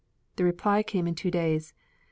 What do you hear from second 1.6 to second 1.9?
Mr.